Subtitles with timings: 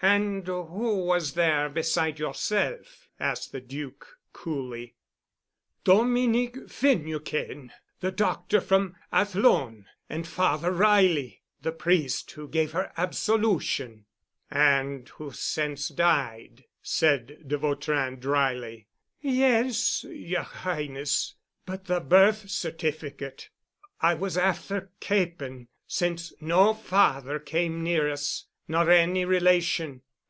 [0.00, 4.94] "And who was there beside yourself," asked the Duc coolly.
[5.82, 14.04] "Dominick Finucane, the doctor from Athlone, and Father Reilly, the priest who gave her Absolution——"
[14.52, 18.86] "And who has since died," said de Vautrin dryly.
[19.20, 23.50] "Yes, yer Highness—but the birth certificate
[24.00, 30.02] I was afther kapin' since no father came near us, nor any relation.